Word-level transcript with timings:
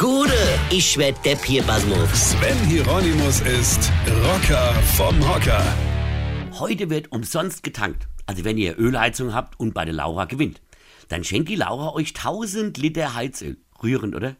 Gude, 0.00 0.32
ich 0.70 0.96
werd 0.96 1.22
Depp 1.26 1.44
hier, 1.44 1.62
Basmus. 1.62 2.30
Sven 2.30 2.56
Hieronymus 2.66 3.42
ist 3.42 3.92
Rocker 4.24 4.72
vom 4.96 5.14
Hocker. 5.28 5.62
Heute 6.58 6.88
wird 6.88 7.12
umsonst 7.12 7.62
getankt. 7.62 8.08
Also 8.24 8.42
wenn 8.46 8.56
ihr 8.56 8.78
Ölheizung 8.78 9.34
habt 9.34 9.60
und 9.60 9.74
bei 9.74 9.84
der 9.84 9.92
Laura 9.92 10.24
gewinnt. 10.24 10.62
Dann 11.10 11.22
schenkt 11.22 11.50
die 11.50 11.54
Laura 11.54 11.92
euch 11.92 12.14
1000 12.16 12.78
Liter 12.78 13.14
Heizöl. 13.14 13.58
Rührend, 13.82 14.16
oder? 14.16 14.36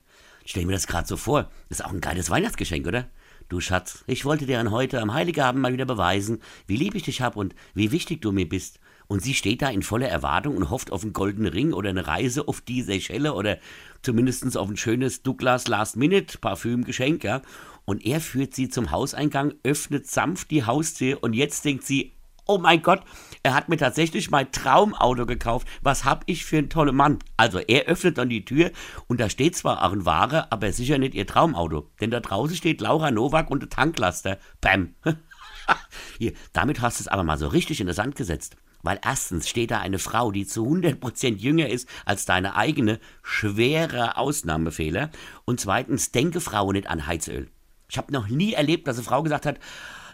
Stell 0.47 0.65
mir 0.65 0.73
das 0.73 0.87
gerade 0.87 1.07
so 1.07 1.19
vor. 1.19 1.51
Ist 1.69 1.85
auch 1.85 1.93
ein 1.93 2.01
geiles 2.01 2.31
Weihnachtsgeschenk, 2.31 2.87
oder? 2.87 3.11
Du 3.51 3.61
Schatz, 3.61 4.03
ich 4.07 4.25
wollte 4.25 4.47
dir 4.47 4.61
an 4.61 4.71
heute 4.71 4.99
am 5.03 5.13
Heiligabend 5.13 5.61
mal 5.61 5.75
wieder 5.75 5.85
beweisen, 5.85 6.41
wie 6.69 6.77
lieb 6.77 6.95
ich 6.95 7.03
dich 7.03 7.21
hab 7.21 7.37
und 7.37 7.55
wie 7.75 7.93
wichtig 7.93 8.23
du 8.23 8.33
mir 8.33 8.49
bist. 8.49 8.81
Und 9.11 9.25
sie 9.25 9.35
steht 9.35 9.61
da 9.61 9.69
in 9.69 9.83
voller 9.83 10.09
Erwartung 10.09 10.57
und 10.57 10.71
hofft 10.71 10.93
auf 10.93 11.03
einen 11.03 11.13
goldenen 11.13 11.53
Ring 11.53 11.73
oder 11.73 11.91
eine 11.91 12.07
Reise 12.07 12.47
auf 12.47 12.61
die 12.61 12.81
Seychelle 12.81 13.35
oder 13.35 13.59
zumindest 14.03 14.57
auf 14.57 14.71
ein 14.71 14.77
schönes 14.77 15.25
Douglas 15.25 15.67
Last 15.67 15.97
Minute 15.97 16.39
Parfümgeschenk, 16.39 17.25
ja. 17.25 17.43
Und 17.85 18.07
er 18.07 18.21
führt 18.21 18.55
sie 18.55 18.69
zum 18.69 18.93
Hauseingang, 18.93 19.55
öffnet 19.65 20.07
sanft 20.07 20.53
die 20.53 20.65
Haustür 20.65 21.25
und 21.25 21.33
jetzt 21.33 21.65
denkt 21.65 21.85
sie, 21.85 22.13
oh 22.47 22.59
mein 22.59 22.83
Gott, 22.83 23.03
er 23.43 23.55
hat 23.55 23.69
mir 23.69 23.79
tatsächlich 23.79 24.31
mein 24.31 24.53
Traumauto 24.53 25.27
gekauft. 25.27 25.67
Was 25.83 26.05
hab 26.05 26.23
ich 26.27 26.45
für 26.45 26.59
einen 26.59 26.71
tollen 26.71 26.95
Mann? 26.95 27.19
Also 27.37 27.59
er 27.59 27.87
öffnet 27.87 28.17
dann 28.17 28.29
die 28.29 28.45
Tür 28.45 28.71
und 29.09 29.19
da 29.19 29.29
steht 29.29 29.57
zwar 29.57 29.83
auch 29.83 29.93
ein 29.93 30.07
Ware, 30.07 30.53
aber 30.53 30.73
sicher 30.73 30.99
nicht 30.99 31.17
ihr 31.17 31.27
Traumauto. 31.27 31.91
Denn 32.01 32.13
da 32.13 32.21
draußen 32.21 32.55
steht 32.55 32.81
Laura 32.81 33.11
Nowak 33.11 33.51
und 33.51 33.61
der 33.61 33.71
Tanklaster. 33.71 34.39
Bam. 34.61 34.95
Hier, 36.19 36.33
damit 36.53 36.81
hast 36.81 37.01
du 37.01 37.03
es 37.03 37.09
aber 37.09 37.25
mal 37.25 37.39
so 37.39 37.49
richtig 37.49 37.81
in 37.81 37.89
den 37.89 37.97
Sand 37.97 38.15
gesetzt. 38.15 38.57
Weil 38.83 39.01
erstens 39.05 39.49
steht 39.49 39.71
da 39.71 39.81
eine 39.81 39.99
Frau, 39.99 40.31
die 40.31 40.47
zu 40.47 40.65
100% 40.65 41.37
jünger 41.37 41.69
ist 41.69 41.89
als 42.05 42.25
deine 42.25 42.57
eigene, 42.57 42.99
schwerer 43.23 44.19
Ausnahmefehler. 44.19 45.11
Und 45.45 45.61
zweitens, 45.61 46.13
denke 46.13 46.41
Frau 46.41 46.73
nicht 46.73 46.89
an 46.89 47.07
Heizöl. 47.07 47.51
Ich 47.89 47.99
habe 47.99 48.13
noch 48.13 48.29
nie 48.29 48.53
erlebt, 48.53 48.87
dass 48.87 48.97
eine 48.97 49.05
Frau 49.05 49.23
gesagt 49.23 49.47
hat, 49.47 49.59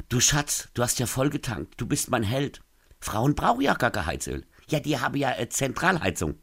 du 0.09 0.21
Schatz, 0.21 0.69
du 0.75 0.83
hast 0.83 0.99
ja 0.99 1.07
voll 1.07 1.31
getankt, 1.31 1.75
du 1.77 1.87
bist 1.87 2.11
mein 2.11 2.23
Held. 2.23 2.63
Frauen 3.01 3.35
brauchen 3.35 3.61
ja 3.61 3.75
gar 3.75 3.91
kein 3.91 4.07
Heizöl. 4.07 4.45
Ja, 4.69 4.81
die 4.81 4.99
haben 4.99 5.17
ja 5.17 5.29
eine 5.29 5.49
Zentralheizung. 5.49 6.37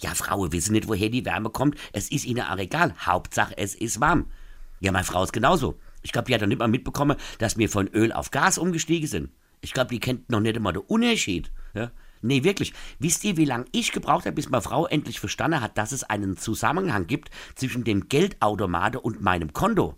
Ja, 0.00 0.14
Frauen 0.14 0.52
wissen 0.52 0.72
nicht, 0.72 0.88
woher 0.88 1.10
die 1.10 1.24
Wärme 1.24 1.50
kommt. 1.50 1.76
Es 1.92 2.10
ist 2.10 2.24
ihnen 2.24 2.42
auch 2.42 2.56
egal. 2.56 2.94
Hauptsache, 3.04 3.56
es 3.56 3.74
ist 3.74 4.00
warm. 4.00 4.30
Ja, 4.80 4.92
meine 4.92 5.04
Frau 5.04 5.22
ist 5.24 5.32
genauso. 5.32 5.78
Ich 6.02 6.12
glaube, 6.12 6.26
die 6.26 6.34
hat 6.34 6.42
doch 6.42 6.46
nicht 6.46 6.58
mal 6.58 6.68
mitbekommen, 6.68 7.16
dass 7.38 7.58
wir 7.58 7.68
von 7.68 7.88
Öl 7.88 8.12
auf 8.12 8.30
Gas 8.30 8.58
umgestiegen 8.58 9.08
sind. 9.08 9.30
Ich 9.60 9.72
glaube, 9.72 9.90
die 9.90 10.00
kennt 10.00 10.30
noch 10.30 10.40
nicht 10.40 10.56
einmal 10.56 10.72
den 10.72 10.82
Unterschied. 10.82 11.50
Ja? 11.78 11.90
Nee, 12.20 12.42
wirklich. 12.42 12.72
Wisst 12.98 13.22
ihr, 13.24 13.36
wie 13.36 13.44
lange 13.44 13.66
ich 13.72 13.92
gebraucht 13.92 14.26
habe, 14.26 14.34
bis 14.34 14.48
meine 14.48 14.62
Frau 14.62 14.86
endlich 14.86 15.20
verstanden 15.20 15.60
hat, 15.60 15.78
dass 15.78 15.92
es 15.92 16.02
einen 16.02 16.36
Zusammenhang 16.36 17.06
gibt 17.06 17.30
zwischen 17.54 17.84
dem 17.84 18.08
Geldautomate 18.08 19.00
und 19.00 19.22
meinem 19.22 19.52
Konto? 19.52 19.94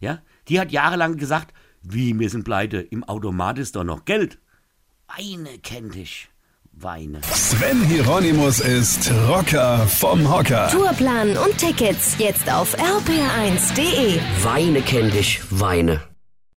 Ja? 0.00 0.20
Die 0.48 0.58
hat 0.58 0.72
jahrelang 0.72 1.16
gesagt, 1.16 1.54
wie, 1.82 2.18
wir 2.18 2.30
sind 2.30 2.44
pleite, 2.44 2.78
im 2.78 3.04
Automat 3.04 3.58
ist 3.58 3.76
doch 3.76 3.84
noch 3.84 4.04
Geld. 4.04 4.38
Weine 5.06 5.58
kennt 5.58 5.94
ich. 5.94 6.28
Weine. 6.72 7.20
Sven 7.22 7.84
Hieronymus 7.84 8.58
ist 8.58 9.12
Rocker 9.28 9.86
vom 9.86 10.28
Hocker. 10.28 10.68
Tourplan 10.72 11.36
und 11.36 11.56
Tickets 11.56 12.16
jetzt 12.18 12.52
auf 12.52 12.76
rpr1.de. 12.76 14.18
Weine 14.42 14.82
kenn 14.82 15.10
dich, 15.12 15.40
Weine. 15.50 16.13